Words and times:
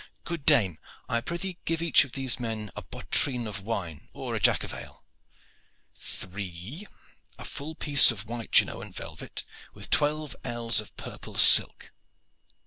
Good 0.23 0.47
dame, 0.47 0.79
I 1.07 1.21
prythee 1.21 1.59
give 1.63 1.79
each 1.79 2.05
of 2.05 2.13
these 2.13 2.39
men 2.39 2.71
a 2.75 2.81
bottrine 2.81 3.45
of 3.45 3.61
wine 3.61 4.09
or 4.13 4.33
a 4.33 4.39
jack 4.39 4.63
of 4.63 4.73
ale. 4.73 5.03
Three 5.95 6.87
a 7.37 7.45
full 7.45 7.75
piece 7.75 8.09
of 8.09 8.25
white 8.25 8.51
Genoan 8.51 8.93
velvet 8.93 9.45
with 9.75 9.91
twelve 9.91 10.35
ells 10.43 10.79
of 10.79 10.97
purple 10.97 11.37
silk. 11.37 11.91